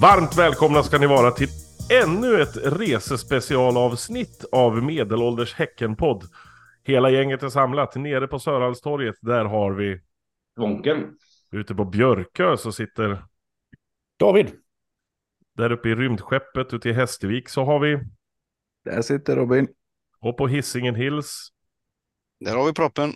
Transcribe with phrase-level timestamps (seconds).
[0.00, 1.48] Varmt välkomna ska ni vara till
[2.04, 6.24] ännu ett resespecialavsnitt av Medelålders Häckenpodd.
[6.84, 9.14] Hela gänget är samlat nere på Sörhalstorget.
[9.20, 10.00] Där har vi
[10.56, 11.16] Vonken.
[11.52, 13.24] ute på Björkö så sitter
[14.18, 14.50] David.
[15.56, 17.98] där uppe i rymdskeppet ute i Hästervik så har vi
[18.84, 19.68] Där sitter Robin.
[20.20, 21.48] och på Hisingen Hills
[22.40, 23.12] Där har vi proppen.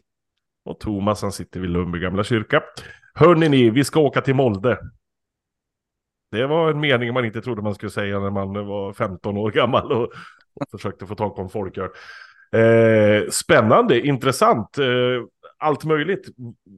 [0.65, 2.63] och Thomas han sitter vid Lundby gamla kyrka.
[3.15, 4.79] Hörrni ni, vi ska åka till Molde.
[6.35, 9.51] Det var en mening man inte trodde man skulle säga när man var 15 år
[9.51, 10.03] gammal och,
[10.55, 11.89] och försökte få tag på en folköl.
[12.53, 15.23] Eh, spännande, intressant, eh,
[15.59, 16.29] allt möjligt.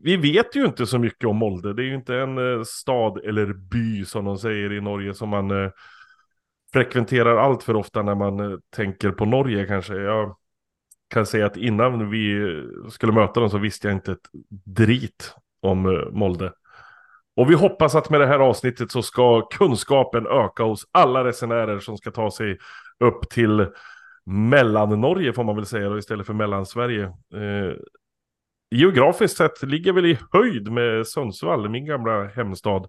[0.03, 1.75] Vi vet ju inte så mycket om Molde.
[1.75, 5.29] Det är ju inte en eh, stad eller by som de säger i Norge som
[5.29, 5.71] man eh,
[6.73, 9.95] frekventerar allt för ofta när man eh, tänker på Norge kanske.
[9.95, 10.37] Jag
[11.09, 12.55] kan säga att innan vi
[12.91, 14.29] skulle möta dem så visste jag inte ett
[14.65, 16.53] drit om eh, Molde.
[17.37, 21.79] Och vi hoppas att med det här avsnittet så ska kunskapen öka hos alla resenärer
[21.79, 22.59] som ska ta sig
[23.05, 23.67] upp till
[24.27, 27.05] Mellannorge får man väl säga då, istället för Mellansverige.
[27.35, 27.77] Eh,
[28.71, 32.87] geografiskt sett ligger väl i höjd med Sundsvall, min gamla hemstad.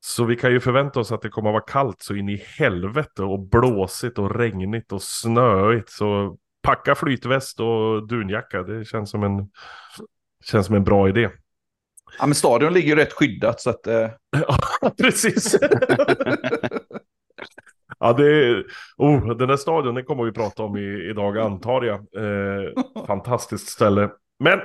[0.00, 2.44] Så vi kan ju förvänta oss att det kommer att vara kallt så in i
[2.58, 5.90] helvete och blåsigt och regnigt och snöigt.
[5.90, 9.50] Så packa flytväst och dunjacka, det känns som en,
[10.44, 11.30] känns som en bra idé.
[12.18, 13.86] Ja, men stadion ligger ju rätt skyddat så att...
[13.86, 14.08] Eh...
[14.48, 14.58] Ja,
[15.02, 15.58] precis.
[17.98, 18.64] ja, det är...
[18.96, 21.98] Oh, den där stadion, den kommer vi prata om i, idag antar jag.
[21.98, 24.10] Eh, fantastiskt ställe.
[24.38, 24.58] Men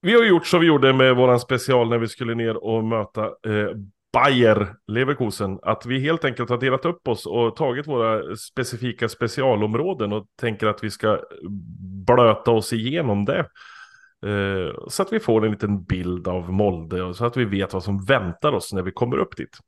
[0.00, 3.24] vi har gjort som vi gjorde med våran special när vi skulle ner och möta
[3.24, 3.70] eh,
[4.12, 5.58] Bayer Leverkusen.
[5.62, 10.66] Att vi helt enkelt har delat upp oss och tagit våra specifika specialområden och tänker
[10.66, 11.20] att vi ska
[12.06, 13.46] blöta oss igenom det.
[14.26, 17.72] Eh, så att vi får en liten bild av Molde och så att vi vet
[17.72, 19.58] vad som väntar oss när vi kommer upp dit.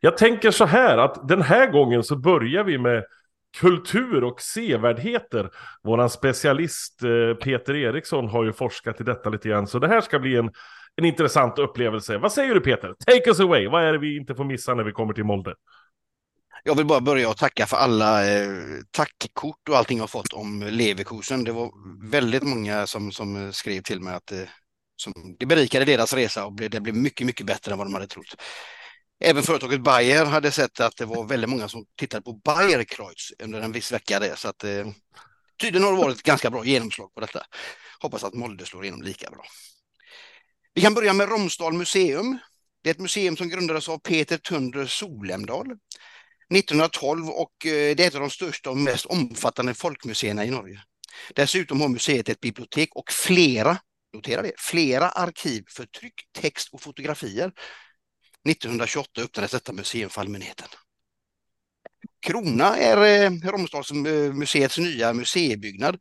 [0.00, 3.04] Jag tänker så här att den här gången så börjar vi med
[3.60, 5.50] kultur och sevärdheter.
[5.82, 10.00] Våran specialist eh, Peter Eriksson har ju forskat i detta lite grann, så det här
[10.00, 10.50] ska bli en,
[10.96, 12.18] en intressant upplevelse.
[12.18, 12.94] Vad säger du Peter?
[13.06, 13.68] Take us away!
[13.68, 15.54] Vad är det vi inte får missa när vi kommer till Molde?
[16.66, 18.48] Jag vill bara börja och tacka för alla eh,
[18.90, 21.44] tackkort och allting jag fått om Leverkusen.
[21.44, 21.72] Det var
[22.10, 24.42] väldigt många som, som eh, skrev till mig att eh,
[24.96, 27.94] som, det berikade deras resa och blev, det blev mycket, mycket bättre än vad de
[27.94, 28.36] hade trott.
[29.20, 33.60] Även företaget Bayer hade sett att det var väldigt många som tittade på Bayerkreutz under
[33.60, 34.20] en viss vecka.
[34.20, 34.86] Där, så att, eh,
[35.60, 37.42] tydligen har det varit ett ganska bra genomslag på detta.
[38.00, 39.44] Hoppas att Molde slår igenom lika bra.
[40.74, 42.38] Vi kan börja med Romsdal museum.
[42.82, 45.66] Det är ett museum som grundades av Peter Tunder Solemdal
[46.54, 50.82] 1912 och eh, det är ett av de största och mest omfattande folkmuseerna i Norge.
[51.34, 53.78] Dessutom har museet ett bibliotek och flera,
[54.14, 57.52] notera det, flera arkiv för tryck, text och fotografier.
[58.48, 60.68] 1928 öppnades detta museum för allmänheten.
[62.26, 65.98] Krona är eh, Romsdalsmuseets eh, nya museibyggnad.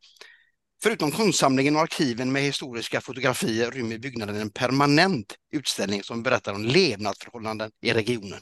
[0.84, 6.66] Förutom konstsamlingen och arkiven med historiska fotografier rymmer byggnaden en permanent utställning som berättar om
[6.66, 8.40] levnadsförhållanden i regionen.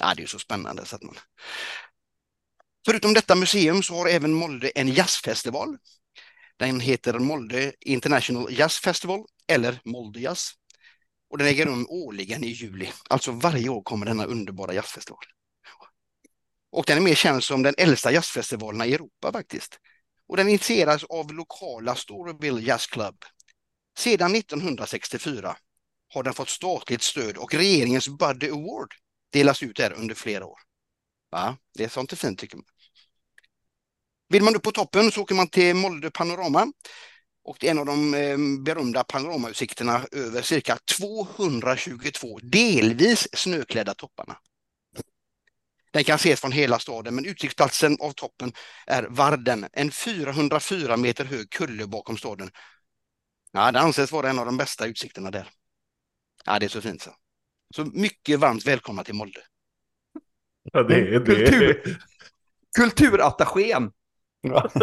[0.00, 0.84] Ja, det är så spännande.
[0.84, 1.14] Så att man...
[2.86, 5.78] Förutom detta museum så har även Molde en jazzfestival.
[6.56, 10.50] Den heter Molde International Jazz Festival eller Molde Jazz.
[11.30, 12.92] Och den äger rum årligen i juli.
[13.10, 15.24] Alltså varje år kommer denna underbara jazzfestival.
[16.70, 19.78] Och den är mer känd som den äldsta jazzfestivalen i Europa faktiskt.
[20.28, 23.24] Och den initieras av lokala Storyville Jazz Club.
[23.98, 25.56] Sedan 1964
[26.14, 28.94] har den fått statligt stöd och regeringens Buddy Award
[29.32, 30.58] delas ut där under flera år.
[31.30, 31.56] Va?
[31.74, 32.66] det är sånt är fint tycker man.
[34.28, 36.72] Vill man upp på toppen så åker man till Molde Panorama.
[37.44, 44.38] Och det är en av de eh, berömda panoramautsikterna över cirka 222 delvis snöklädda topparna.
[45.92, 48.52] Den kan ses från hela staden, men utsiktsplatsen av toppen
[48.86, 52.50] är Varden, en 404 meter hög kulle bakom staden.
[53.52, 55.48] Ja, det anses vara en av de bästa utsikterna där.
[56.44, 57.10] Ja, det är så fint så.
[57.74, 59.40] Så mycket varmt välkomna till Molde.
[60.72, 61.36] Ja, det är det.
[61.36, 61.98] Kultur.
[62.76, 63.90] Kulturattachén.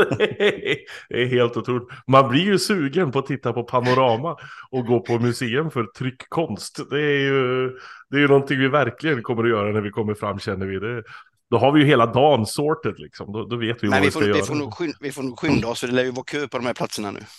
[1.09, 1.88] det är helt otroligt.
[2.07, 4.38] Man blir ju sugen på att titta på panorama
[4.71, 6.89] och gå på museum för tryckkonst.
[6.89, 7.69] Det är ju,
[8.09, 10.80] det är ju någonting vi verkligen kommer att göra när vi kommer fram känner vi.
[10.80, 11.03] Det,
[11.50, 13.31] då har vi ju hela dagen sorted liksom.
[13.31, 14.45] Då, då vet vi Nej, vad vi vi får, ska vi, göra.
[14.45, 16.57] får nog skynda, vi får nog skynda oss, för det lär ju vara kö på
[16.57, 17.19] de här platserna nu.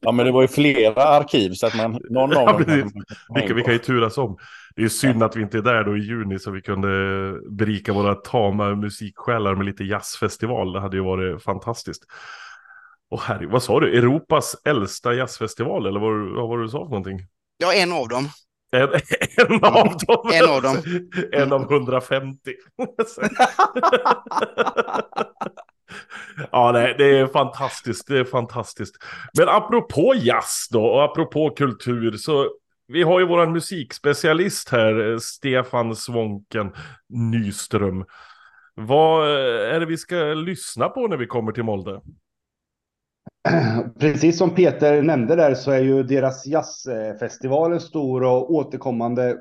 [0.00, 2.92] Ja, men det var ju flera arkiv så att man, någon av Ja, dem...
[3.34, 4.38] Vi kan, vi kan ju turas om.
[4.76, 6.88] Det är synd att vi inte är där då i juni så vi kunde
[7.50, 10.72] berika våra tama musiksjälar med lite jazzfestival.
[10.72, 12.02] Det hade ju varit fantastiskt.
[13.10, 13.98] Och herre, vad sa du?
[13.98, 17.20] Europas äldsta jazzfestival eller vad, vad var det du sa för någonting?
[17.58, 18.28] Ja, en av dem.
[18.72, 18.88] En,
[19.48, 20.30] en av dem.
[20.32, 20.76] En av dem.
[21.32, 22.52] En av 150.
[26.52, 28.06] ja, nej, det är fantastiskt.
[28.06, 28.96] Det är fantastiskt.
[29.38, 32.48] Men apropå jazz då och apropå kultur så
[32.88, 36.72] vi har ju våran musikspecialist här, eh, Stefan Svånken
[37.08, 38.04] Nyström.
[38.74, 42.00] Vad eh, är det vi ska lyssna på när vi kommer till Molde?
[44.00, 49.36] Precis som Peter nämnde där så är ju deras jazzfestival en stor och återkommande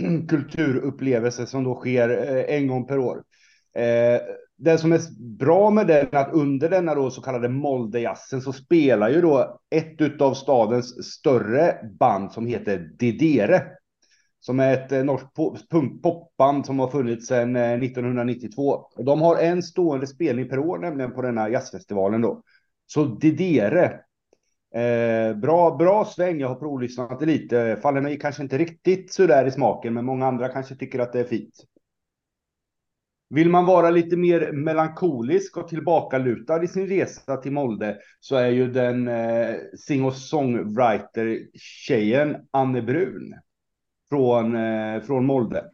[0.28, 3.22] kulturupplevelse som då sker eh, en gång per år.
[4.64, 5.00] Det som är
[5.38, 9.60] bra med den är att under denna då så kallade Moldejazzen så spelar ju då
[9.70, 13.62] ett av stadens större band som heter Didere.
[14.40, 15.34] Som är ett eh, norskt
[16.02, 18.86] popband som har funnits sedan eh, 1992.
[18.96, 22.42] De har en stående spelning per år nämligen på denna jazzfestivalen då.
[22.86, 23.84] Så Didere.
[24.74, 26.40] Eh, bra, bra sväng.
[26.40, 27.78] Jag har provlyssnat det lite.
[27.82, 31.20] Faller mig kanske inte riktigt sådär i smaken, men många andra kanske tycker att det
[31.20, 31.54] är fint.
[33.34, 38.48] Vill man vara lite mer melankolisk och tillbakalutad i sin resa till Molde så är
[38.48, 43.34] ju den eh, sing-songwriter-tjejen Anne Brun
[44.08, 45.64] från, eh, från Molde.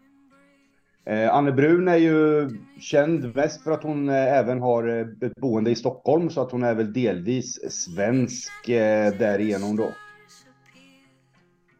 [1.07, 2.49] Eh, Anne Brun är ju
[2.81, 6.53] känd mest för att hon eh, även har eh, ett boende i Stockholm så att
[6.53, 9.93] hon är väl delvis svensk eh, därigenom då.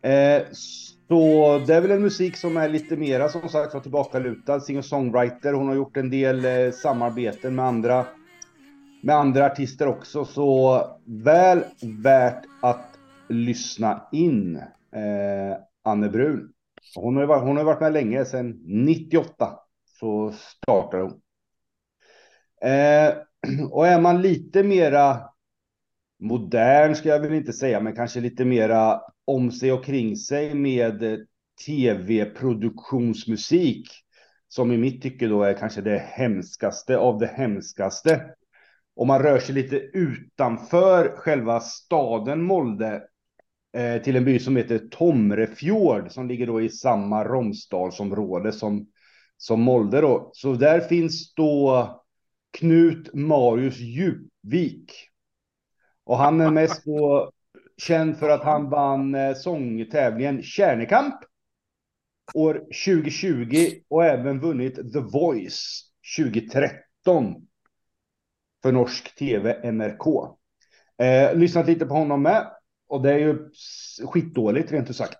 [0.09, 0.43] Eh,
[1.09, 5.53] så det är väl en musik som är lite mera som sagt var tillbakalutad, singer-songwriter.
[5.53, 8.07] Hon har gjort en del eh, samarbeten med andra,
[9.03, 10.25] med andra artister också.
[10.25, 11.65] Så väl
[12.03, 14.57] värt att lyssna in
[14.93, 16.53] eh, Anne Brun.
[16.95, 19.59] Hon har, varit, hon har varit med länge, sedan 98
[20.01, 21.21] så startade hon.
[22.71, 23.15] Eh,
[23.71, 25.21] och är man lite mera
[26.21, 30.55] modern ska jag väl inte säga, men kanske lite mera om sig och kring sig
[30.55, 31.19] med eh,
[31.67, 33.89] tv-produktionsmusik.
[34.49, 38.35] Som i mitt tycke då är kanske det hemskaste av det hemskaste.
[38.97, 43.03] Om man rör sig lite utanför själva staden Molde
[43.77, 48.87] eh, till en by som heter Tomrefjord som ligger då i samma Romsdalsområde som,
[49.37, 50.31] som Molde då.
[50.35, 51.89] Så där finns då
[52.59, 54.93] Knut Marius Djupvik.
[56.05, 57.33] Och han är mest då
[57.79, 61.15] känd för att han vann eh, sångtävlingen Kärnekamp
[62.35, 65.85] år 2020 och även vunnit The Voice
[66.19, 67.35] 2013
[68.63, 70.07] för norsk tv NRK.
[71.03, 72.47] Eh, lyssnat lite på honom med
[72.89, 73.51] och det är ju
[74.07, 75.19] skitdåligt rent ut sagt.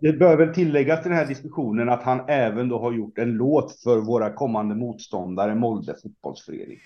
[0.00, 3.30] det bör väl tilläggas till den här diskussionen att han även då har gjort en
[3.30, 6.78] låt för våra kommande motståndare Molde fotbollsförening.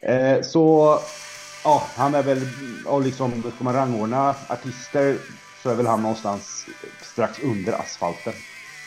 [0.00, 0.94] Eh, så
[1.64, 2.48] ja, han är väl,
[2.86, 5.18] och liksom, ska man rangordna artister
[5.62, 6.66] så är väl han någonstans
[7.02, 8.32] strax under asfalten.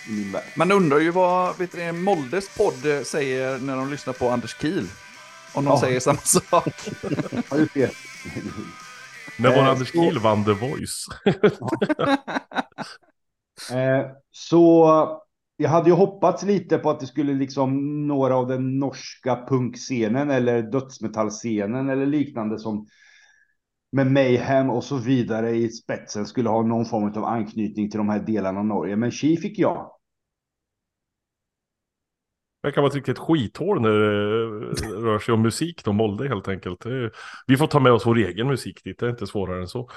[0.09, 0.43] I min värld.
[0.55, 4.87] Man undrar ju vad vet du, Moldes podd säger när de lyssnar på Anders Kiel.
[5.53, 5.79] Om de Ja.
[5.79, 6.67] säger samma sak.
[7.49, 7.91] Ja, just det.
[9.37, 11.05] När var Eh, Anders Kiel vann The Voice?
[13.71, 15.21] Eh, så
[15.61, 20.31] jag hade ju hoppats lite på att det skulle liksom några av den norska punkscenen
[20.31, 22.87] eller dödsmetallscenen eller liknande som
[23.91, 28.09] med Mayhem och så vidare i spetsen skulle ha någon form av anknytning till de
[28.09, 28.95] här delarna av Norge.
[28.95, 29.91] Men Chi fick jag.
[32.63, 34.11] Det kan vara ett riktigt skithål när det
[35.01, 36.85] rör sig om musik de Molde helt enkelt.
[37.47, 39.89] Vi får ta med oss vår egen musik dit, det är inte svårare än så.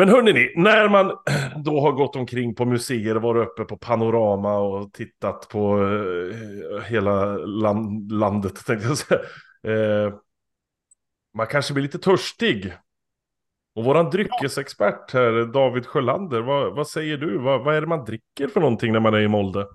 [0.00, 1.16] Men hörni ni, när man
[1.64, 6.82] då har gått omkring på museer och varit uppe på Panorama och tittat på eh,
[6.82, 9.20] hela land, landet, tänkte jag säga.
[9.66, 10.14] Eh,
[11.36, 12.72] man kanske blir lite törstig.
[13.74, 17.38] Och våran dryckesexpert här, David Sjölander, vad, vad säger du?
[17.38, 19.66] Vad, vad är det man dricker för någonting när man är i Molde?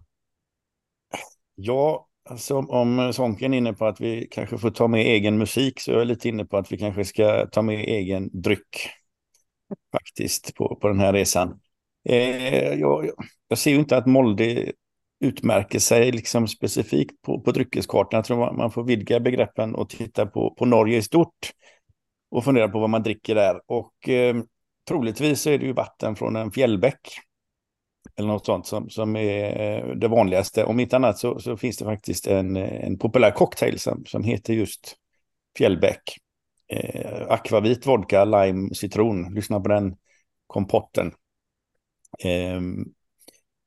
[1.55, 5.79] Ja, alltså om Svånken är inne på att vi kanske får ta med egen musik
[5.79, 8.89] så är jag lite inne på att vi kanske ska ta med egen dryck.
[9.91, 11.59] Faktiskt på, på den här resan.
[12.09, 13.09] Eh, jag,
[13.47, 14.71] jag ser ju inte att Molde
[15.19, 18.17] utmärker sig liksom specifikt på, på dryckeskartan.
[18.17, 21.51] Jag tror man, man får vidga begreppen och titta på, på Norge i stort
[22.31, 23.61] och fundera på vad man dricker där.
[23.65, 24.35] Och eh,
[24.87, 26.99] troligtvis så är det ju vatten från en fjällbäck
[28.15, 30.63] eller något sånt som, som är eh, det vanligaste.
[30.63, 34.53] Om inte annat så, så finns det faktiskt en, en populär cocktail som, som heter
[34.53, 34.95] just
[35.57, 36.01] Fjällbäck.
[36.67, 39.33] Eh, akvavit, vodka, lime, citron.
[39.33, 39.95] Lyssna på den
[40.47, 41.11] kompotten.
[42.23, 42.61] Eh,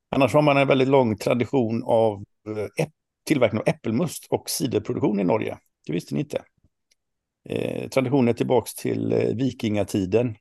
[0.09, 2.91] annars har man en väldigt lång tradition av eh, äpp-
[3.25, 5.57] tillverkning av äppelmust och ciderproduktion i Norge.
[5.87, 6.41] Det visste ni inte.
[7.49, 10.35] Eh, traditionen är tillbaka till eh, vikingatiden.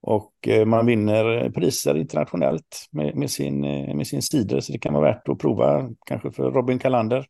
[0.00, 4.78] Och eh, man vinner priser internationellt med, med, sin, eh, med sin cider, så det
[4.78, 7.26] kan vara värt att prova, kanske för Robin Kalander.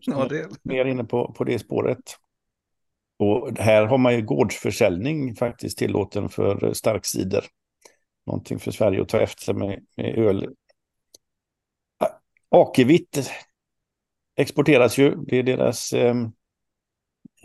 [0.00, 0.48] Ja, det...
[0.62, 1.98] Mer inne på, på det spåret.
[3.18, 7.44] Och här har man ju gårdsförsäljning faktiskt tillåten för starkcider.
[8.26, 10.54] Någonting för Sverige att ta efter med, med öl.
[11.98, 12.10] Ah,
[12.48, 13.30] akevitt
[14.36, 15.14] exporteras ju.
[15.16, 16.14] Det är deras eh,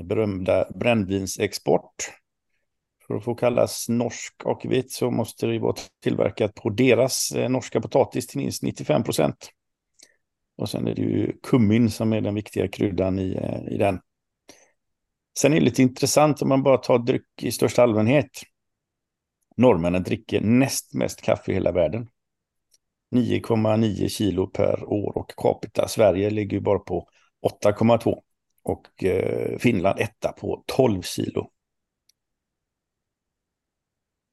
[0.03, 1.95] berömda brännvinsexport.
[3.07, 7.81] För att få kallas norsk akevitt så måste det vara tillverkat på deras eh, norska
[7.81, 9.49] potatis till minst 95 procent.
[10.57, 13.99] Och sen är det ju kummin som är den viktiga kryddan i, eh, i den.
[15.39, 18.29] Sen är det lite intressant om man bara tar dryck i största allmänhet.
[19.57, 22.07] Norrmännen dricker näst mest kaffe i hela världen.
[23.15, 25.87] 9,9 kilo per år och capita.
[25.87, 27.07] Sverige ligger ju bara på
[27.63, 28.21] 8,2
[28.63, 31.51] och eh, Finland etta på 12 kilo.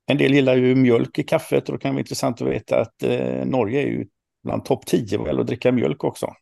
[0.07, 2.81] En del gillar ju mjölk i kaffet och då kan det vara intressant att veta
[2.81, 4.07] att eh, Norge är ju
[4.45, 6.35] bland topp 10 vad att dricka mjölk också.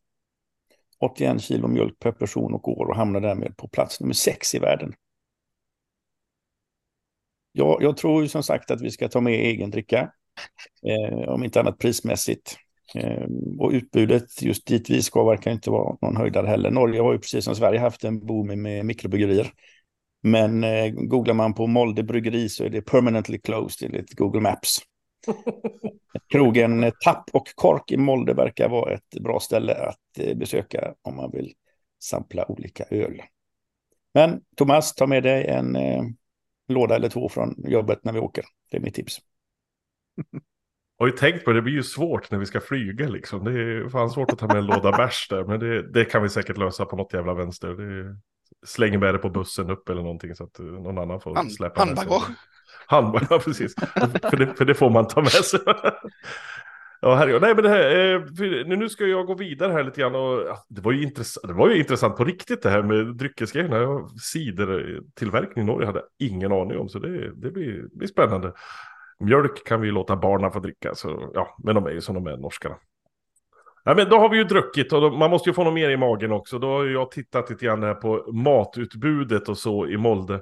[1.00, 4.58] 81 kilo mjölk per person och år och hamnar därmed på plats nummer 6 i
[4.58, 4.94] världen.
[7.52, 10.12] Jag, jag tror ju som sagt att vi ska ta med egen dricka,
[10.86, 12.56] eh, om inte annat prismässigt.
[12.94, 13.26] Eh,
[13.58, 16.70] och utbudet just dit vi ska verkar inte vara någon höjdare heller.
[16.70, 19.52] Norge har ju precis som Sverige haft en boom med mikrobryggerier.
[20.22, 24.78] Men eh, googlar man på Molde bryggeri så är det permanently closed enligt Google Maps.
[26.28, 30.94] Krogen eh, Tapp och Kork i Molde verkar vara ett bra ställe att eh, besöka
[31.02, 31.52] om man vill
[32.02, 33.22] sampla olika öl.
[34.14, 36.02] Men Thomas, ta med dig en eh,
[36.68, 38.44] låda eller två från jobbet när vi åker.
[38.70, 39.18] Det är mitt tips.
[40.98, 43.44] Och jag tänkt på det, det blir ju svårt när vi ska flyga liksom.
[43.44, 46.22] Det är fan svårt att ta med en låda bärs där, men det, det, kan
[46.22, 47.68] vi säkert lösa på något jävla vänster.
[47.68, 48.16] Det
[48.66, 51.80] slänger med det på bussen upp eller någonting så att någon annan får Hand, släppa
[51.80, 52.30] handbagage.
[52.86, 53.74] Handbagage, ja precis.
[54.30, 55.60] för, det, för det får man ta med sig.
[57.00, 57.42] Ja, herregud.
[57.42, 60.14] Nej, men det här, eh, nu ska jag gå vidare här lite grann.
[60.14, 64.08] Och, det, var ju intressant, det var ju intressant på riktigt det här med dryckesgrejerna.
[64.32, 68.52] Cidertillverkning i Norge hade jag ingen aning om, så det, det blir, blir spännande.
[69.20, 72.26] Mjölk kan vi låta barnen få dricka, så, ja, men de är ju som de
[72.26, 72.76] är, norskarna.
[73.84, 75.90] Ja, men då har vi ju druckit och då, man måste ju få något mer
[75.90, 76.58] i magen också.
[76.58, 80.40] Då har jag tittat lite grann här på matutbudet och så i Molde.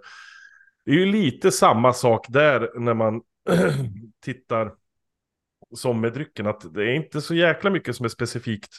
[0.85, 3.23] Det är ju lite samma sak där när man
[4.25, 4.73] tittar
[5.75, 8.71] som med drycken, att det är inte så jäkla mycket som är specifikt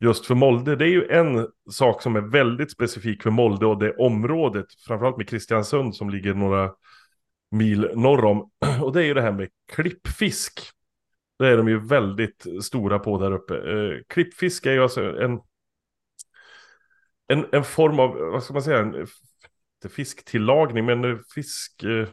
[0.00, 0.76] just för Molde.
[0.76, 5.16] Det är ju en sak som är väldigt specifik för Molde och det området, framförallt
[5.16, 6.72] med Kristiansund som ligger några
[7.50, 8.50] mil norr om.
[8.82, 10.60] Och det är ju det här med klippfisk.
[11.38, 13.54] Det är de ju väldigt stora på där uppe.
[13.54, 15.40] Eh, klippfisk är ju alltså en,
[17.26, 19.06] en, en form av, vad ska man säga, en,
[19.84, 21.82] inte fisktillagning, men fisk...
[21.82, 22.08] Eh,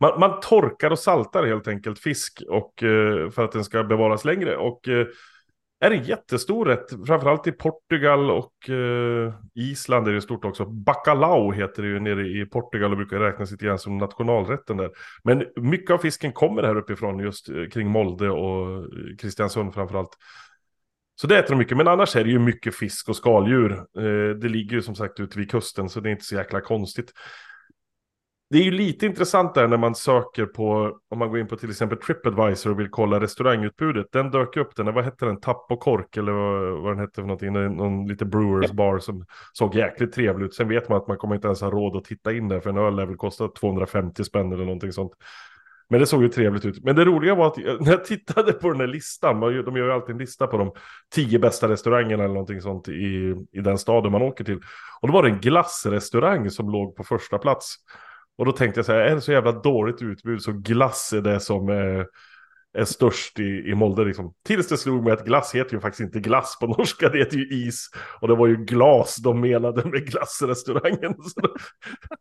[0.00, 4.24] man, man, torkar och saltar helt enkelt fisk och, eh, för att den ska bevaras
[4.24, 4.56] längre.
[4.56, 5.06] Och eh,
[5.80, 8.52] är en jättestor rätt, framförallt i Portugal och
[9.54, 10.66] Island är det stort också.
[10.66, 14.90] Bacalao heter det ju nere i Portugal och brukar räknas lite grann som nationalrätten där.
[15.24, 18.86] Men mycket av fisken kommer här uppifrån just kring Molde och
[19.18, 20.16] Kristiansund framförallt.
[21.20, 23.72] Så det äter de mycket, men annars är det ju mycket fisk och skaldjur.
[23.72, 26.60] Eh, det ligger ju som sagt ute vid kusten så det är inte så jäkla
[26.60, 27.12] konstigt
[28.50, 31.56] det är ju lite intressant där när man söker på, om man går in på
[31.56, 34.06] till exempel Tripadvisor och vill kolla restaurangutbudet.
[34.12, 37.14] Den dök upp, den, vad hette den, Tapp och Kork eller vad, vad den hette
[37.14, 40.54] för någonting, någon lite Brewers bar som såg jäkligt trevlig ut.
[40.54, 42.70] Sen vet man att man kommer inte ens ha råd att titta in där för
[42.70, 45.12] en öl lär väl kosta 250 spänn eller någonting sånt.
[45.90, 46.84] Men det såg ju trevligt ut.
[46.84, 49.92] Men det roliga var att när jag tittade på den här listan, de gör ju
[49.92, 50.72] alltid en lista på de
[51.14, 54.60] tio bästa restaurangerna eller någonting sånt i, i den staden man åker till.
[55.00, 57.76] Och då var det en glassrestaurang som låg på första plats.
[58.38, 61.20] Och då tänkte jag så här, är det så jävla dåligt utbud så glass är
[61.20, 62.04] det som eh,
[62.78, 64.04] är störst i, i Molde.
[64.04, 64.34] Liksom.
[64.44, 67.36] Tills det slog mig att glass heter ju faktiskt inte glass på norska, det heter
[67.36, 67.90] ju is.
[68.20, 71.14] Och det var ju glas de menade med glassrestaurangen.
[71.22, 71.40] Så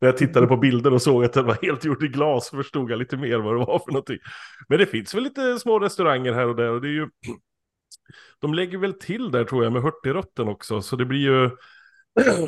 [0.01, 2.91] när jag tittade på bilder och såg att den var helt gjord i glas förstod
[2.91, 4.17] jag lite mer vad det var för någonting.
[4.67, 7.07] Men det finns väl lite små restauranger här och där och det är ju...
[8.39, 11.49] De lägger väl till där tror jag med Hurtigrötten också, så det blir ju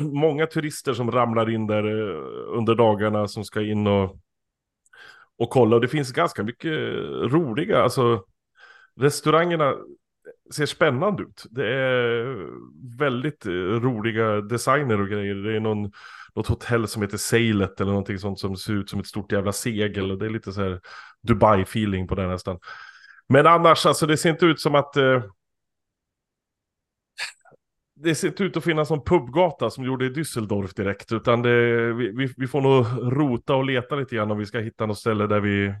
[0.00, 4.20] många turister som ramlar in där eh, under dagarna som ska in och,
[5.40, 5.76] och kolla.
[5.76, 6.72] Och det finns ganska mycket
[7.32, 8.24] roliga, alltså
[9.00, 9.74] restaurangerna
[10.54, 11.46] ser spännande ut.
[11.50, 12.46] Det är
[12.98, 15.34] väldigt eh, roliga designer och grejer.
[15.34, 15.90] Det är någon,
[16.34, 19.52] något hotell som heter Sailet eller någonting sånt som ser ut som ett stort jävla
[19.52, 20.10] segel.
[20.10, 20.80] Och det är lite så här
[21.28, 22.58] Dubai-feeling på det nästan.
[23.28, 25.22] Men annars, alltså det ser inte ut som att eh,
[28.02, 31.92] det ser inte ut att finnas någon pubgata som gjorde i Düsseldorf direkt, utan det,
[31.92, 35.26] vi, vi, får nog rota och leta lite grann om vi ska hitta något ställe
[35.26, 35.74] där vi,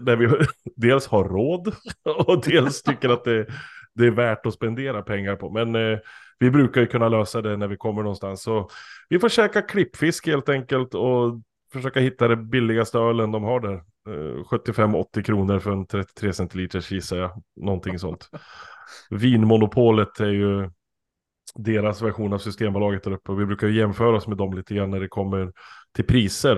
[0.00, 0.28] där vi
[0.76, 1.74] dels har råd
[2.26, 3.46] och dels tycker att det,
[3.94, 5.50] det är värt att spendera pengar på.
[5.50, 5.98] Men eh,
[6.38, 8.42] vi brukar ju kunna lösa det när vi kommer någonstans.
[8.42, 8.68] Så
[9.08, 11.40] vi får käka klippfisk helt enkelt och
[11.72, 13.74] försöka hitta det billigaste ölen de har där.
[14.08, 17.42] Eh, 75-80 kronor för en 33 centiliters gissar jag.
[17.56, 18.28] Någonting sånt.
[19.10, 20.70] Vinmonopolet är ju
[21.58, 23.32] deras version av Systembolaget där uppe.
[23.32, 25.52] Och vi brukar ju jämföra oss med dem lite grann när det kommer
[25.96, 26.56] till priser.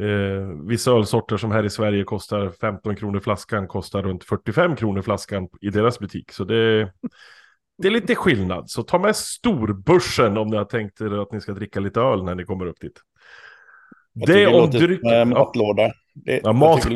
[0.00, 5.02] Eh, vissa ölsorter som här i Sverige kostar 15 kronor flaskan kostar runt 45 kronor
[5.02, 6.32] flaskan i deras butik.
[6.32, 6.92] Så det,
[7.82, 8.70] det är lite skillnad.
[8.70, 12.24] Så ta med storbörsen om ni har tänkt er att ni ska dricka lite öl
[12.24, 13.00] när ni kommer upp dit.
[14.12, 15.10] Jag Det om drycken.
[15.10, 15.92] eh, Ja, matlåda.
[16.14, 16.88] Det, Ja, mat.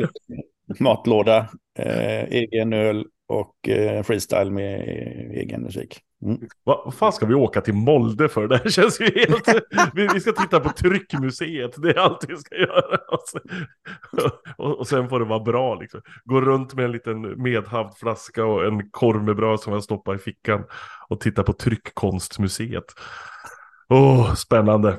[0.79, 1.47] matlåda,
[1.79, 5.99] eh, egen öl och eh, freestyle med eh, egen musik.
[6.25, 6.39] Mm.
[6.63, 8.47] vad fan ska vi åka till Molde för?
[8.47, 9.47] Det här känns ju helt...
[9.93, 12.97] vi, vi ska titta på Tryckmuseet, det är allt vi ska göra.
[13.07, 13.41] Och sen,
[14.57, 16.01] och, och sen får det vara bra liksom.
[16.23, 20.15] Gå runt med en liten medhavd flaska och en korv med bröd som jag stoppar
[20.15, 20.63] i fickan.
[21.09, 22.85] Och titta på Tryckkonstmuseet.
[23.89, 24.97] Åh, spännande.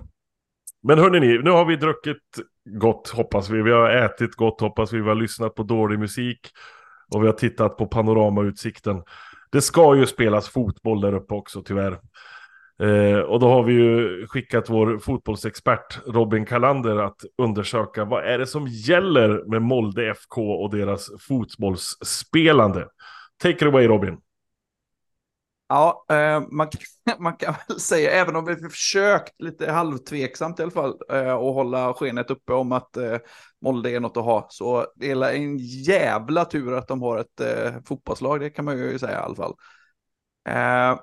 [0.83, 2.23] Men hörni ni, nu har vi druckit
[2.64, 3.62] gott hoppas vi.
[3.62, 5.00] Vi har ätit gott hoppas vi.
[5.00, 6.50] Vi har lyssnat på dålig musik.
[7.14, 9.02] Och vi har tittat på panoramautsikten.
[9.50, 11.99] Det ska ju spelas fotboll där uppe också tyvärr.
[12.83, 18.38] Eh, och då har vi ju skickat vår fotbollsexpert Robin Kalander att undersöka vad är
[18.38, 22.88] det som gäller med Molde FK och deras fotbollsspelande.
[23.43, 24.19] Take it away Robin.
[25.68, 30.62] Ja, eh, man, kan- man kan väl säga, även om vi försökt lite halvtveksamt i
[30.62, 33.16] alla fall, eh, att hålla skenet uppe om att eh,
[33.61, 37.41] Molde är något att ha, så det är en jävla tur att de har ett
[37.41, 39.54] eh, fotbollslag, det kan man ju säga i alla fall.
[40.49, 41.00] Eh,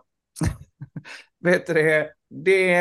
[1.43, 2.71] vet du det, det,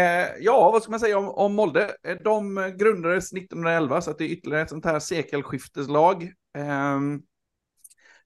[0.41, 1.97] ja, vad ska man säga om, om Molde?
[2.09, 6.33] Eh, de grundades 1911, så att det är ytterligare ett sånt här sekelskifteslag.
[6.59, 7.23] Ehm,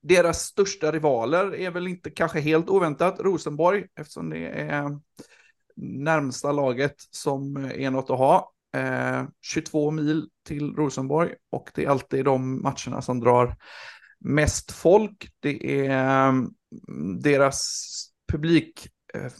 [0.08, 4.98] deras största rivaler är väl inte kanske helt oväntat Rosenborg, eftersom det är
[5.76, 8.52] närmsta laget som är något att ha.
[8.76, 13.56] Eh, 22 mil till Rosenborg och det är alltid de matcherna som drar
[14.18, 15.28] mest folk.
[15.40, 16.50] Det är mm,
[17.20, 17.82] deras
[18.32, 19.32] publik eh,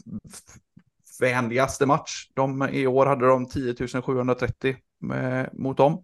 [1.19, 2.27] vänligaste match.
[2.33, 6.03] De, I år hade de 10 730 med, mot dem.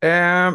[0.00, 0.54] Eh,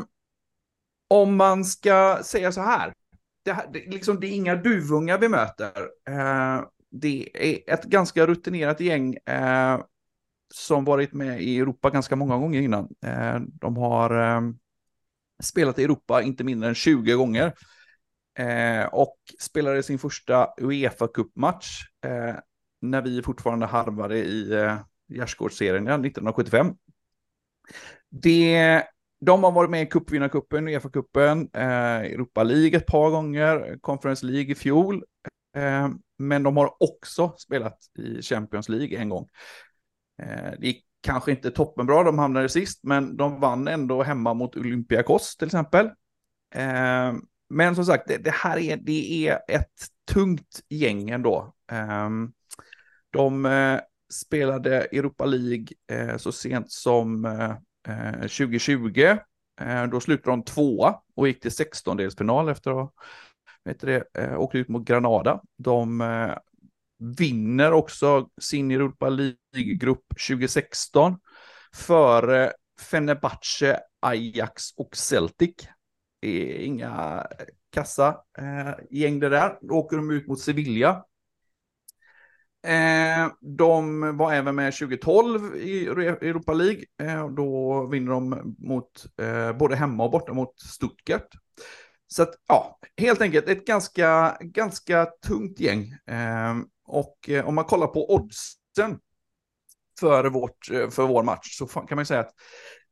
[1.07, 2.93] om man ska säga så här,
[3.43, 5.89] det, det, liksom, det är inga duvungar vi möter.
[6.09, 9.81] Eh, det är ett ganska rutinerat gäng eh,
[10.53, 12.89] som varit med i Europa ganska många gånger innan.
[13.05, 14.41] Eh, de har eh,
[15.43, 17.53] spelat i Europa inte mindre än 20 gånger.
[18.39, 22.35] Eh, och spelade sin första uefa Cup-match eh,
[22.81, 24.77] när vi fortfarande harvade i eh,
[25.07, 26.73] gärdsgårdsserien 1975.
[28.09, 28.83] Det
[29.25, 34.51] de har varit med i cupvinnarcupen, Uefa-cupen, eh, Europa League ett par gånger, Conference League
[34.51, 35.03] i fjol.
[35.55, 39.29] Eh, men de har också spelat i Champions League en gång.
[40.21, 44.55] Eh, det gick kanske inte toppenbra, de hamnade sist, men de vann ändå hemma mot
[44.55, 45.85] Olympiakos till exempel.
[46.55, 47.13] Eh,
[47.49, 51.55] men som sagt, det, det här är, det är ett tungt gäng ändå.
[51.71, 52.09] Eh,
[53.09, 53.79] de eh,
[54.13, 57.55] spelade Europa League eh, så sent som eh,
[57.87, 59.17] Eh, 2020.
[59.61, 62.93] Eh, då slutade de tvåa och gick till 16-delsfinal efter att ha
[63.65, 65.41] vet det, eh, åkt ut mot Granada.
[65.57, 66.03] De
[67.17, 71.19] vinner också sin Europa League-grupp 2016
[71.75, 75.55] före Fenerbahce, Ajax och Celtic.
[76.21, 77.27] Det är inga
[77.71, 79.57] kassa eh, gäng det där.
[79.61, 81.05] Då åker de ut mot Sevilla
[82.67, 86.83] Eh, de var även med 2012 i Europa League.
[87.01, 91.27] Eh, då vinner de mot eh, både hemma och borta mot Stuttgart.
[92.07, 95.95] Så att, ja, helt enkelt ett ganska, ganska tungt gäng.
[96.07, 98.99] Eh, och eh, om man kollar på oddsen
[100.01, 102.33] för, vårt, eh, för vår match så kan man ju säga att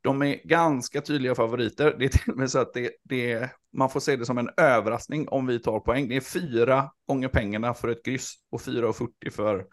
[0.02, 1.96] de är ganska tydliga favoriter.
[2.00, 4.50] Det är till och med så att det, det, man får se det som en
[4.58, 6.10] överraskning om vi tar poäng.
[6.10, 9.66] Det är fyra gånger pengarna för ett kryss och 4,40 för,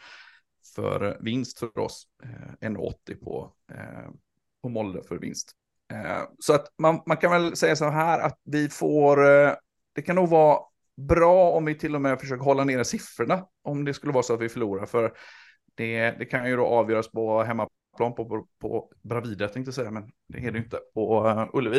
[0.75, 2.07] för vinst för oss.
[2.25, 4.11] Eh, 1,80 på, eh,
[4.63, 5.53] på Molde för vinst.
[5.93, 9.53] Eh, så att man, man kan väl säga så här att vi får, eh,
[9.95, 10.59] det kan nog vara
[10.97, 14.35] bra om vi till och med försöker hålla nere siffrorna om det skulle vara så
[14.35, 14.87] att vi förlorar.
[14.87, 15.13] För
[15.77, 19.91] det, det kan ju då avgöras på hemmaplan på, på, på Bravida tänkte jag säga,
[19.91, 21.79] men det är det inte på uh, Ullevi.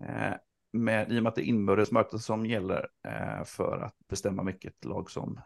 [0.00, 0.34] Uh,
[0.72, 4.84] med, I och med att det är inbördesmöte som gäller uh, för att bestämma vilket
[4.84, 5.40] lag som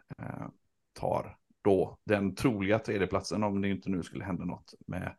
[0.92, 5.14] tar då den troliga tredjeplatsen om det inte nu skulle hända något med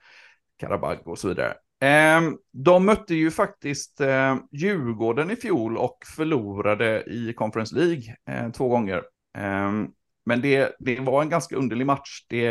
[0.57, 1.53] Karabag och så vidare.
[1.81, 8.51] Eh, de mötte ju faktiskt eh, Djurgården i fjol och förlorade i Conference League eh,
[8.51, 9.03] två gånger.
[9.37, 9.87] Ehm,
[10.25, 12.47] men det, det var en ganska underlig match, det,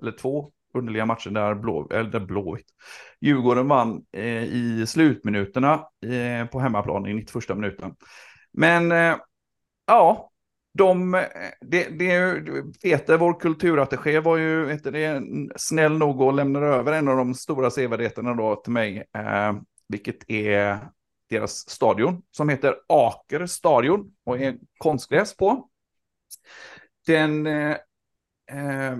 [0.00, 2.66] eller två underliga matcher där, blå, eller där Blåvitt.
[3.20, 5.74] Djurgården vann eh, i slutminuterna
[6.06, 7.94] eh, på hemmaplan i 91 minuten.
[8.52, 9.16] Men eh,
[9.86, 10.30] ja,
[10.74, 11.24] de,
[11.60, 12.42] det, det,
[12.82, 15.22] Peter, vår kulturattaché, var ju vet det,
[15.56, 19.52] snäll nog och lämnade över en av de stora sevärdheterna då till mig, eh,
[19.88, 20.78] vilket är
[21.30, 25.68] deras stadion som heter Aker stadion och är konstgräs på.
[27.06, 27.76] Den eh,
[28.52, 28.98] eh,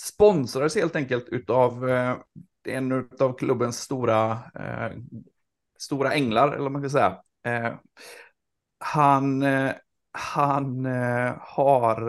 [0.00, 2.16] sponsrades helt enkelt av eh,
[2.68, 4.92] en av klubbens stora, eh,
[5.78, 7.16] stora änglar, eller vad man ska säga.
[7.46, 7.74] Eh,
[8.78, 9.72] han eh,
[10.12, 12.02] han eh, har,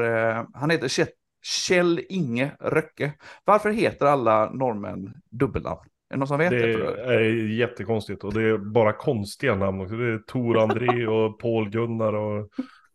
[0.58, 1.06] han heter
[1.44, 3.14] Kjell Inge Röcke.
[3.46, 5.80] Varför heter alla norrmän dubbelnamn?
[6.10, 6.78] Är det någon som vet det?
[6.78, 9.96] Det är jättekonstigt och det är bara konstiga namn också.
[9.96, 12.50] Det är Tor André och Paul Gunnar och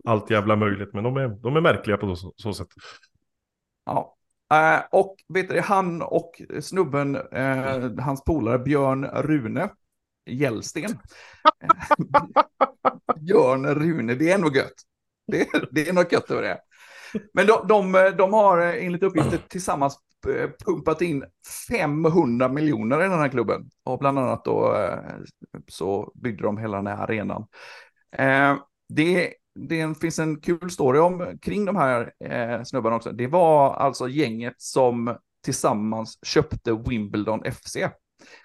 [0.09, 0.95] allt jävla möjligt.
[0.95, 2.69] Men de är, de är märkliga på så, så sätt.
[3.85, 4.15] Ja,
[4.55, 9.71] Uh, och vet du, han och snubben, uh, hans polare Björn Rune
[10.27, 10.91] Gällsten.
[13.21, 14.75] Björn Rune, det är nog gött.
[15.27, 16.61] Det, det är något gött över det.
[17.33, 21.25] Men de, de, de har enligt uppgifter tillsammans eh, pumpat in
[21.71, 23.71] 500 miljoner i den här klubben.
[23.85, 24.99] Och bland annat då eh,
[25.69, 27.47] så byggde de hela den här arenan.
[28.13, 28.57] Eh,
[29.69, 32.13] det, finns en kul story om kring de här
[32.65, 33.13] snubbarna också.
[33.13, 37.77] Det var alltså gänget som tillsammans köpte Wimbledon FC.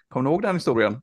[0.08, 1.02] Kommer du ihåg den historien?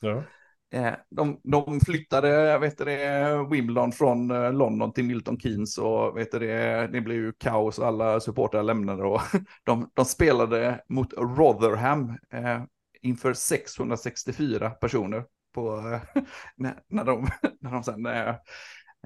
[0.00, 0.24] Ja.
[0.72, 6.30] Eh, de, de flyttade vet det, Wimbledon från eh, London till Milton Keynes och vet
[6.30, 9.20] det, det blev ju kaos och alla supportrar lämnade och
[9.64, 12.62] de, de spelade mot Rotherham eh,
[13.02, 16.22] inför 664 personer på, eh,
[16.56, 17.28] när, när, de,
[17.60, 18.06] när de sen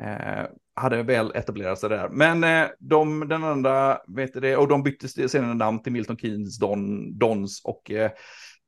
[0.01, 2.09] eh, hade väl etablerat sig där.
[2.09, 6.59] Men eh, de, den andra, vet det, och de bytte senare namn till Milton Keynes
[6.59, 8.11] Don, Dons och eh,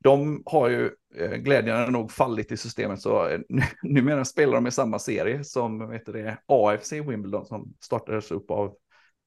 [0.03, 3.39] de har ju eh, glädjande nog fallit i systemet så eh,
[3.83, 8.75] numera spelar de i samma serie som vet det, AFC Wimbledon som startades upp av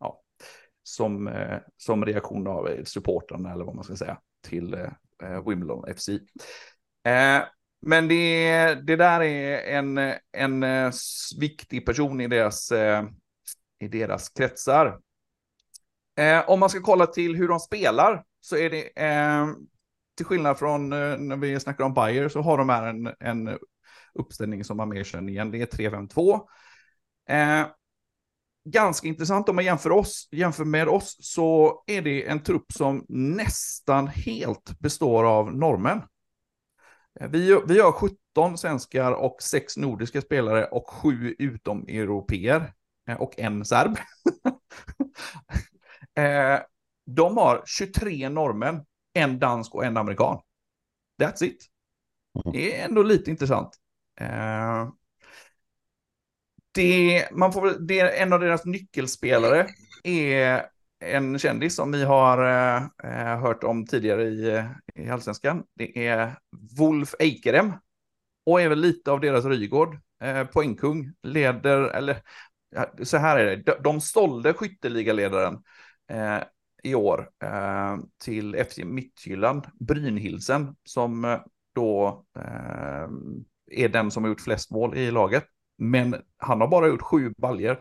[0.01, 0.21] ja,
[0.83, 4.91] som, eh, som reaktion av supportrarna eller vad man ska säga till eh,
[5.23, 6.09] eh, Wimbledon FC
[7.83, 9.99] men det, det där är en,
[10.33, 10.93] en eh,
[11.41, 13.05] viktig person i deras, eh,
[13.81, 14.99] i deras kretsar.
[16.19, 18.91] Eh, om man ska kolla till hur de spelar så är det
[20.17, 23.59] till skillnad från när vi snackar om Bayer så har de här en, en
[24.15, 25.51] uppställning som man mer känner igen.
[25.51, 26.41] Det är 3-5-2.
[27.29, 27.67] Eh,
[28.65, 33.05] ganska intressant om man jämför, oss, jämför med oss så är det en trupp som
[33.09, 36.03] nästan helt består av norrmän.
[37.21, 42.73] Eh, vi, vi har 17 svenskar och 6 nordiska spelare och 7 utomeuropeer
[43.09, 43.97] eh, och en serb.
[46.15, 46.61] eh,
[47.07, 50.41] de har 23 norrmän en dansk och en amerikan.
[51.23, 51.67] That's it.
[52.45, 52.53] Mm.
[52.53, 53.77] Det är ändå lite intressant.
[56.73, 59.69] Det, man får, det, en av deras nyckelspelare
[60.05, 60.70] är
[61.01, 62.39] en kändis som vi har
[63.05, 65.65] eh, hört om tidigare i, i Allsvenskan.
[65.75, 66.39] Det är
[66.79, 67.73] Wolf Eikerem.
[68.47, 69.99] Och är väl lite av deras Rygård.
[70.23, 72.23] Eh, poängkung, leder, eller
[73.03, 75.63] så här är det, de, de sålde skytteligaledaren
[76.11, 76.39] eh,
[76.83, 81.41] i år eh, till FC Midtjylland, Brynhilsen, som eh,
[81.75, 83.09] då eh,
[83.71, 85.45] är den som har gjort flest mål i laget.
[85.79, 87.79] Men han har bara gjort sju baljer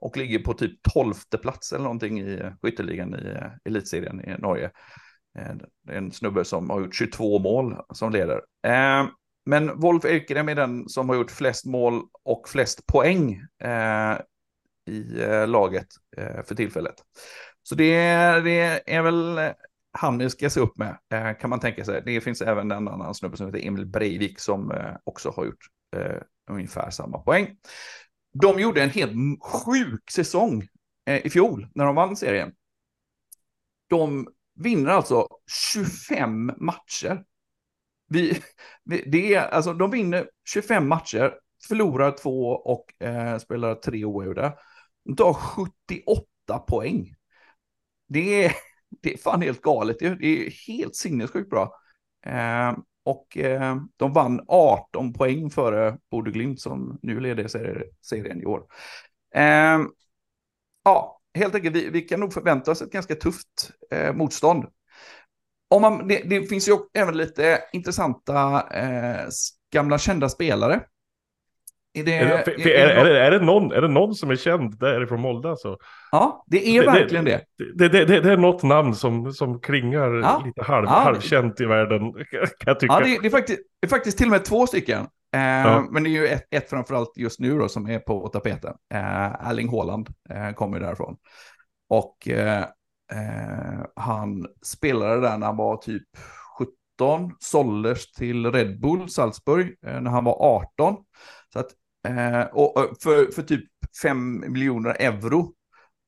[0.00, 4.70] och ligger på typ tolfte plats eller någonting i skytteligan i eh, elitserien i Norge.
[5.38, 5.54] Eh,
[5.86, 8.40] det är en snubbe som har gjort 22 mål som leder.
[8.66, 9.06] Eh,
[9.46, 13.40] men Wolf Ekerem är den som har gjort flest mål och flest poäng
[14.90, 15.02] i
[15.46, 16.94] laget för tillfället.
[17.62, 17.94] Så det,
[18.40, 19.40] det är väl
[19.92, 20.98] han vi ska se upp med,
[21.40, 22.02] kan man tänka sig.
[22.04, 24.72] Det finns även en annan snubbe som heter Emil Breivik som
[25.04, 25.66] också har gjort
[26.50, 27.56] ungefär samma poäng.
[28.40, 30.68] De gjorde en helt sjuk säsong
[31.06, 32.52] eh, i fjol när de vann serien.
[33.88, 35.28] De vinner alltså
[35.74, 37.24] 25 matcher.
[38.08, 38.42] Vi,
[38.84, 41.34] det är, alltså, de vinner 25 matcher,
[41.68, 44.54] förlorar två och eh, spelar tre oavgjorda.
[45.04, 47.14] De tar 78 poäng
[48.08, 48.52] det är,
[49.02, 49.98] det är fan helt galet.
[49.98, 51.74] Det är helt sinnessjukt bra.
[52.26, 52.76] Eh,
[53.08, 57.48] och eh, de vann 18 poäng före Bode Glimt som nu leder
[58.02, 58.62] serien i år.
[59.34, 59.78] Eh,
[60.84, 64.66] ja, helt enkelt, vi, vi, kan nog förvänta oss ett ganska tufft eh, motstånd.
[65.68, 69.28] om man, det, det finns ju även lite intressanta eh,
[69.72, 70.80] gamla kända spelare.
[71.92, 74.78] Är det, är, är, är, det, är, det någon, är det någon som är känd
[74.78, 75.76] därifrån Molde alltså?
[76.10, 77.44] Ja, det är verkligen det.
[77.74, 80.42] Det, det, är något namn som, som klingar ja.
[80.46, 82.94] lite halv, ja, halvkänt i världen, kan jag tycka.
[82.94, 85.06] Ja, det, är faktiskt, det är faktiskt till och med två stycken.
[85.34, 85.86] Eh, ja.
[85.90, 88.74] Men det är ju ett, ett framförallt just nu då som är på tapeten.
[88.94, 91.16] Eh, Erling Haaland eh, kommer därifrån.
[91.88, 92.62] Och eh,
[93.12, 96.02] eh, han spelade där när han var typ
[96.98, 100.96] 17, såldes till Red Bull Salzburg eh, när han var 18.
[101.52, 101.70] Så att,
[102.08, 103.64] eh, och, för, för typ
[104.02, 105.54] 5 miljoner euro.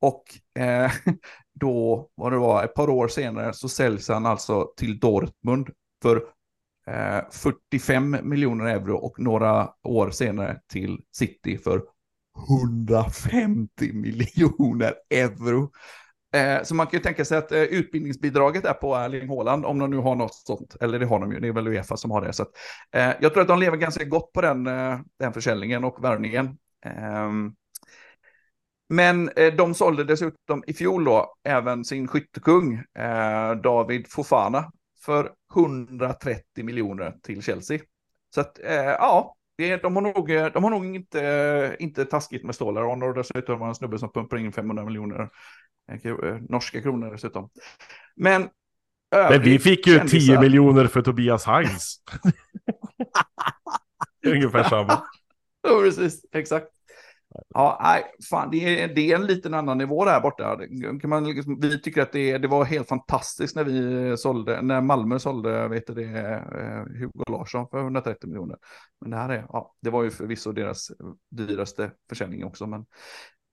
[0.01, 0.25] Och
[0.63, 0.93] eh,
[1.61, 5.71] då, vad det var, ett par år senare så säljs han alltså till Dortmund
[6.03, 6.17] för
[6.87, 11.83] eh, 45 miljoner euro och några år senare till City för
[12.49, 15.71] 150 miljoner euro.
[16.33, 19.79] Eh, så man kan ju tänka sig att eh, utbildningsbidraget är på Erling Haaland, om
[19.79, 20.77] de nu har något sånt.
[20.81, 22.33] Eller det har de ju, det är väl Uefa som har det.
[22.33, 22.51] Så att,
[22.93, 26.59] eh, jag tror att de lever ganska gott på den, eh, den försäljningen och värvningen.
[26.87, 27.53] Ehm,
[28.89, 34.73] men eh, de sålde dessutom i fjol då även sin skyttekung eh, David Fofana
[35.05, 37.79] för 130 miljoner till Chelsea.
[38.35, 39.37] Så att eh, ja,
[39.83, 42.83] de har nog, eh, de har nog inte, eh, inte taskigt med stålar.
[42.83, 45.29] Och dessutom var en snubbe som pumpar in 500 miljoner
[46.49, 47.51] norska kronor dessutom.
[48.17, 48.49] Men,
[49.11, 50.37] Men vi fick ju kändisar...
[50.37, 51.97] 10 miljoner för Tobias Heinz.
[54.27, 55.03] Ungefär samma.
[55.63, 56.69] Ja, precis, exakt.
[57.49, 60.59] Ja, nej, fan, det är, det är en liten annan nivå där borta.
[61.01, 64.81] Kan man liksom, vi tycker att det, det var helt fantastiskt när vi sålde, när
[64.81, 68.57] Malmö sålde, vet du det, eh, Hugo Larsson för 130 miljoner.
[69.01, 70.91] Men det här är, ja, det var ju förvisso deras
[71.31, 72.87] dyraste försäljning också, men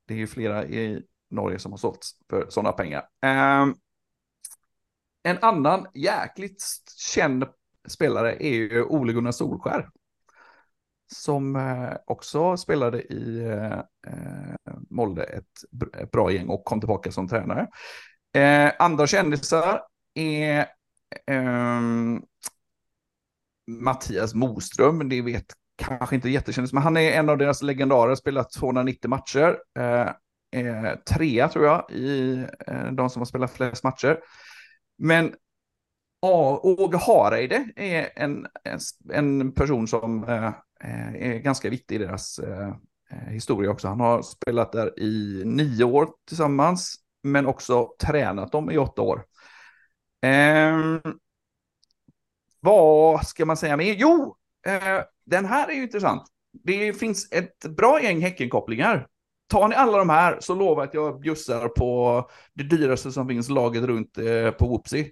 [0.08, 3.02] det är ju flera i Norge som har sålts för sådana pengar.
[3.62, 3.76] Um,
[5.24, 6.64] en annan jäkligt
[6.98, 7.46] känd
[7.88, 9.90] spelare är ju Ole Gunnar Solskär.
[11.14, 14.56] Som eh, också spelade i eh, eh
[14.90, 15.46] Molde ett,
[15.98, 17.68] ett, bra gäng och kom tillbaka som tränare.
[18.34, 19.82] Eh, andra kändisar
[20.14, 20.60] är
[21.28, 21.82] eh,
[23.68, 28.52] Mattias Moström, det vet kanske inte jättekändis, men han är en av deras legendarer, spelat
[28.52, 29.58] 290 matcher.
[29.80, 30.10] Eh,
[30.52, 32.34] eh, trea tror jag i
[32.68, 34.20] eh, de som har spelat flest matcher.
[34.98, 35.36] Men
[36.22, 38.48] ja, Åge Hareide är en,
[39.14, 40.48] en person som eh,
[40.84, 42.68] eh, är ganska viktig i deras eh,
[43.12, 43.88] eh, historia också.
[43.88, 49.26] Han har spelat där i nio år tillsammans, men också tränat dem i åtta år.
[50.22, 50.78] Eh,
[52.60, 53.96] vad ska man säga mer?
[53.98, 54.36] Jo,
[54.68, 56.24] eh, den här är ju intressant.
[56.64, 59.08] Det finns ett bra gäng Häckenkopplingar
[59.48, 63.28] Tar ni alla de här så lovar jag att jag bjussar på det dyraste som
[63.28, 65.12] finns laget runt eh, på Whoopsie.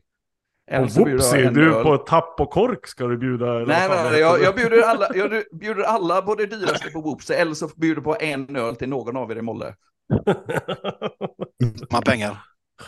[0.71, 1.83] Eller så Whoopsie, du öl.
[1.83, 3.45] på tapp och kork ska du bjuda?
[3.45, 7.35] Nej, nej, nej jag, jag, bjuder alla, jag bjuder alla på det dyraste på Whoopsie,
[7.35, 9.75] eller så bjuder på en öl till någon av er i Molle.
[11.91, 12.37] Man pengar.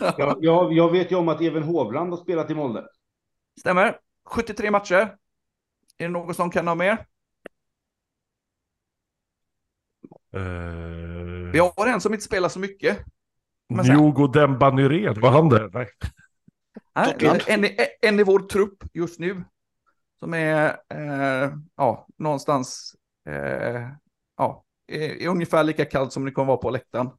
[0.00, 2.84] Ja, jag, jag vet ju om att Even Hovland har spelat i Molde.
[3.60, 3.98] Stämmer.
[4.24, 5.14] 73 matcher.
[5.98, 7.06] Är det någon som kan ha mer?
[10.36, 11.07] Uh...
[11.52, 12.98] Vi har en som inte spelar så mycket.
[13.84, 15.70] Diogo Demba Nyrén, var han där?
[15.72, 15.86] Nej.
[16.94, 17.64] Nej, en,
[18.00, 19.44] en i vår trupp just nu.
[20.18, 22.96] Som är eh, ja, någonstans
[23.28, 23.88] eh,
[24.36, 27.10] ja, är, är, ungefär lika kallt som ni kommer vara på läktaren.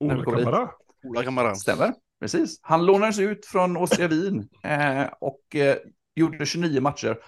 [0.00, 0.70] Ola Kamara.
[1.04, 1.54] Ola Kamara.
[1.54, 2.58] Stämmer, precis.
[2.62, 5.76] Han lånades ut från Åstra Wien eh, och eh,
[6.14, 7.18] gjorde 29 matcher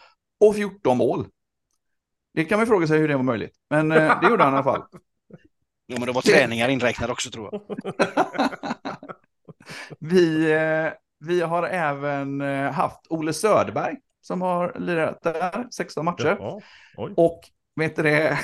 [0.40, 1.26] och 14 mål.
[2.34, 4.56] Det kan man fråga sig hur det var möjligt, men eh, det gjorde han i
[4.56, 4.82] alla fall.
[5.90, 7.62] Jo, men det var träningar inräknade också tror jag.
[9.98, 16.36] vi, eh, vi har även eh, haft Ole Söderberg som har lirat där, 16 matcher.
[16.38, 16.60] Ja,
[17.16, 17.40] och
[17.76, 18.38] vet du det,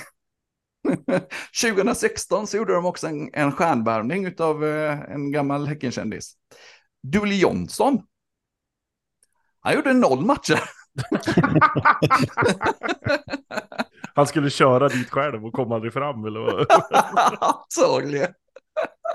[1.63, 6.35] 2016 så gjorde de också en, en stjärnvärvning av eh, en gammal Häckenkändis.
[7.03, 8.03] Dully Jonsson.
[9.61, 10.61] Han gjorde noll matcher.
[14.17, 16.67] Han skulle köra dit själv och kom aldrig fram eller vad?
[17.41, 18.33] Antagligen.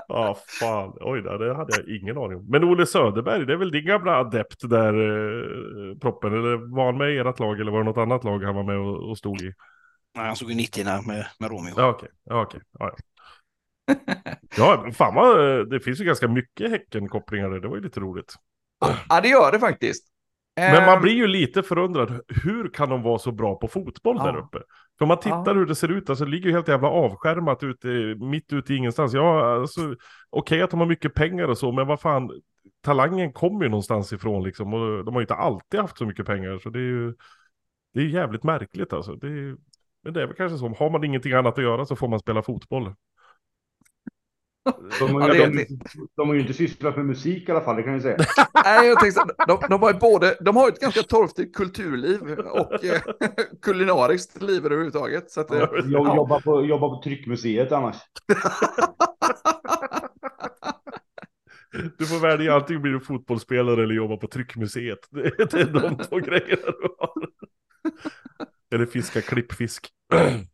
[0.08, 0.92] Ja, fan.
[1.00, 2.46] Oj, det hade jag ingen aning om.
[2.48, 6.32] Men Ole Söderberg, det är väl din gamla adept där, eh, proppen?
[6.32, 8.62] Eller var han med i ert lag eller var det något annat lag han var
[8.62, 9.52] med och, och stod i?
[10.14, 11.74] Nej, han stod i 90 med, med Romeo.
[11.76, 12.08] Ja, okej.
[12.24, 12.60] Ja, okej.
[12.78, 12.90] Ja,
[13.86, 13.94] ja.
[14.56, 18.34] ja, fan vad, det finns ju ganska mycket Häcken-kopplingar Det var ju lite roligt.
[19.08, 20.11] Ja, det gör det faktiskt.
[20.56, 21.02] Men man ehm.
[21.02, 24.24] blir ju lite förundrad, hur kan de vara så bra på fotboll ja.
[24.24, 24.58] där uppe?
[24.98, 25.52] För om man tittar ja.
[25.52, 27.88] hur det ser ut, alltså det ligger ju helt jävla avskärmat ute,
[28.20, 29.12] mitt ute i ingenstans.
[29.12, 29.96] Ja, alltså, okej
[30.30, 32.30] okay att de har mycket pengar och så, men vad fan,
[32.84, 34.74] talangen kommer ju någonstans ifrån liksom.
[34.74, 36.58] Och de har ju inte alltid haft så mycket pengar.
[36.58, 37.14] Så det är ju
[37.94, 39.14] det är jävligt märkligt alltså.
[39.14, 39.56] Det är,
[40.02, 40.68] men det är väl kanske så.
[40.68, 42.94] Har man ingenting annat att göra så får man spela fotboll.
[44.98, 45.76] De, har, Ja, det- de,
[46.16, 48.16] de har ju inte sysslat med musik i alla fall, det kan jag säga.
[48.64, 51.56] Nej, jag tänkte, så- de, de, har ju både, de har ju ett ganska torftigt
[51.56, 53.00] kulturliv och eh,
[53.62, 55.30] kulinariskt liv överhuvudtaget.
[55.30, 56.16] Så att, eh, Jag ja.
[56.16, 57.96] jobbar på, jobbar på Tryckmuseet annars.
[61.98, 64.98] Du får välja antingen blir du fotbollsspelare eller jobba på tryckmuseet.
[65.10, 67.12] Det är, det är de två grejerna du har.
[68.74, 69.88] Eller fiska klippfisk.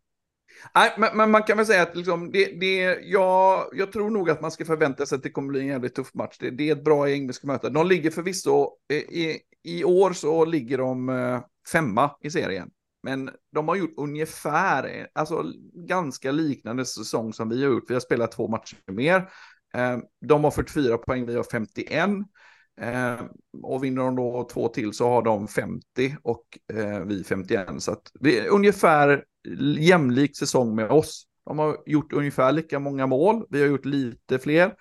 [0.74, 4.31] Nej, men, men man kan väl säga att liksom, det, det, jag, jag tror nog
[4.31, 6.37] att man ska förvänta sig att det kommer bli en jävligt tuff match.
[6.40, 7.70] Det, det är ett bra gäng vi ska möta.
[7.70, 11.40] De ligger förvisso, eh, i, i år så ligger de eh,
[11.72, 12.70] femma i serien.
[13.02, 17.85] Men de har gjort ungefär, eh, alltså ganska liknande säsong som vi har gjort.
[17.90, 19.16] Vi har spelat två matcher mer.
[19.74, 22.11] Eh, De har 44 poäng, vi har 51.
[22.81, 23.20] Eh,
[23.62, 27.83] och vinner de då två till så har de 50 och eh, vi 51.
[27.83, 29.24] Så att vi är ungefär
[29.79, 31.24] jämlik säsong med oss.
[31.44, 33.46] De har gjort ungefär lika många mål.
[33.51, 34.74] Vi har gjort lite fler,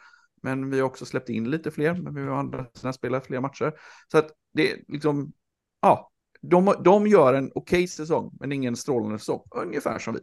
[0.43, 1.93] men vi har också släppt in lite fler.
[1.93, 3.74] Men vi har andra sidan spelat fler matcher.
[4.12, 5.34] Så att det är liksom,
[5.82, 9.41] ja, de, de gör en okej säsong, men ingen strålande säsong.
[9.56, 10.20] Ungefär som vi.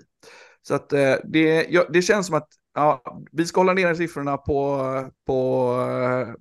[0.62, 4.37] Så att eh, det, ja, det känns som att ja, vi ska hålla ner siffrorna
[4.37, 4.81] på,
[5.27, 5.77] på,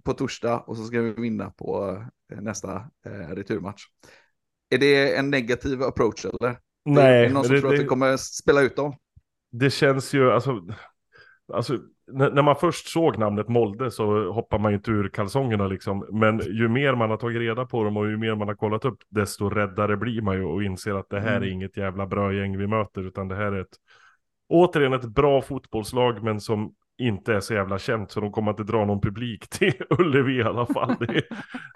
[0.04, 1.98] på torsdag och så ska vi vinna på
[2.34, 2.76] eh, nästa
[3.06, 3.84] eh, returmatch.
[4.70, 6.60] Är det en negativ approach eller?
[6.86, 8.96] Nej, är det någon men som det, tror att det, vi kommer spela ut dem?
[9.52, 10.62] det känns ju, alltså,
[11.54, 15.68] alltså när, när man först såg namnet Molde så hoppar man ju inte ur kalsongerna
[15.68, 16.08] liksom.
[16.12, 18.86] Men ju mer man har tagit reda på dem och ju mer man har kollat
[18.86, 21.44] upp, desto räddare blir man ju och inser att det här Mm.
[21.44, 23.78] är inget jävla bra gäng vi möter, utan det här är ett,
[24.50, 28.64] återigen ett bra fotbollslag, men som inte är så jävla känt, så de kommer inte
[28.64, 30.96] dra någon publik till Ullevi i alla fall.
[31.00, 31.24] Det,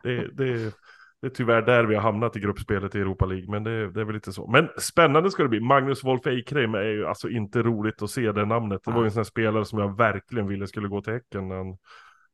[0.04, 0.74] det, det,
[1.21, 4.01] det är tyvärr där vi har hamnat i gruppspelet i Europa League, men det, det
[4.01, 4.47] är väl lite så.
[4.47, 5.60] Men spännande ska det bli.
[5.60, 8.82] Magnus Wolf Eikrem är ju alltså inte roligt att se det namnet.
[8.86, 11.47] Det var ju en sån här spelare som jag verkligen ville skulle gå till Häcken
[11.47, 11.77] när han,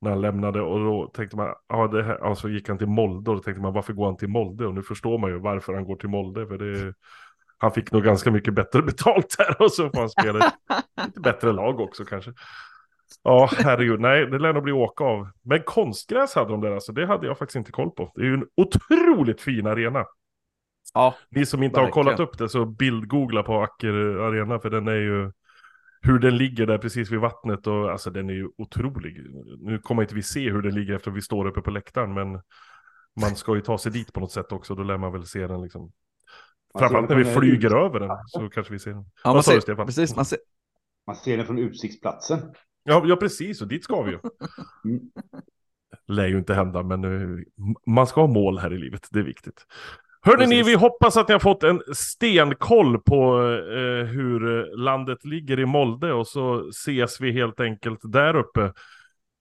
[0.01, 0.61] när han lämnade.
[0.61, 3.61] Och då tänkte man, ja, det här, alltså gick han till Molde och då tänkte
[3.61, 4.67] man, varför går han till Molde?
[4.67, 6.93] Och nu förstår man ju varför han går till Molde, för det
[7.57, 10.51] han fick nog ganska mycket bättre betalt där och så får han spela
[11.05, 12.33] lite bättre lag också kanske.
[13.23, 15.29] Ja, herregud, nej, det lär nog bli åka av.
[15.41, 18.11] Men konstgräs hade de där alltså, det hade jag faktiskt inte koll på.
[18.15, 20.05] Det är ju en otroligt fin arena.
[20.93, 21.85] Ja, Ni som inte Verkligen.
[21.85, 25.31] har kollat upp det så bildgoogla på Acker Arena för den är ju
[26.01, 29.17] hur den ligger där precis vid vattnet och alltså den är ju otrolig.
[29.59, 32.41] Nu kommer inte vi se hur den ligger efter vi står uppe på läktaren men
[33.21, 35.47] man ska ju ta sig dit på något sätt också, då lär man väl se
[35.47, 35.91] den liksom.
[36.79, 39.05] Framförallt när vi flyger ut- över den så kanske vi ser den.
[39.23, 40.39] ja man ser, precis, man ser,
[41.07, 42.39] Man ser den från utsiktsplatsen.
[42.83, 44.19] Ja, ja precis, och dit ska vi ju.
[44.85, 45.01] Mm.
[46.07, 47.43] Lär ju inte hända, men eh,
[47.85, 49.65] man ska ha mål här i livet, det är viktigt.
[50.25, 55.59] Hörrni ni, vi hoppas att ni har fått en stenkoll på eh, hur landet ligger
[55.59, 58.73] i Molde och så ses vi helt enkelt där uppe.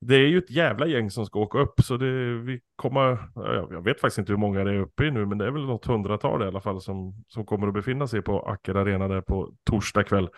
[0.01, 3.69] Det är ju ett jävla gäng som ska åka upp, så det, vi kommer, ja,
[3.71, 5.67] jag vet faktiskt inte hur många det är uppe i nu, men det är väl
[5.67, 9.21] något hundratal i alla fall som, som kommer att befinna sig på Acker Arena där
[9.21, 10.29] på torsdag kväll.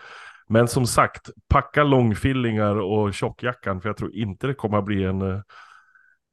[0.49, 5.03] Men som sagt, packa långfillingar och tjockjackan, för jag tror inte det kommer att bli
[5.03, 5.39] en, eh,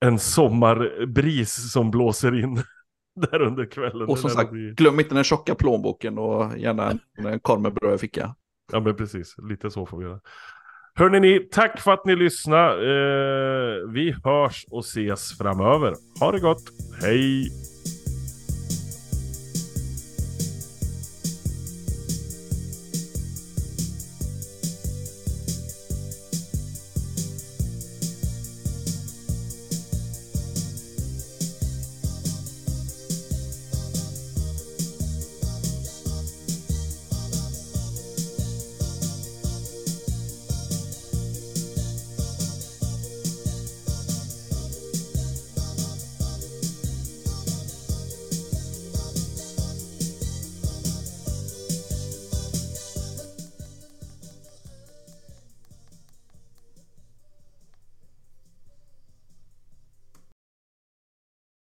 [0.05, 2.63] en sommarbris som blåser in
[3.31, 4.09] där under kvällen.
[4.09, 7.75] och som sagt, bli- glöm inte den tjocka plånboken och gärna en, en korv med
[7.75, 8.35] bröd i ficka.
[8.73, 10.21] Ja men precis, lite så får vi göra.
[10.95, 12.73] Hörrni ni, tack för att ni lyssnade.
[12.73, 15.95] Eh, vi hörs och ses framöver.
[16.21, 16.63] Ha det gott,
[17.03, 17.49] hej!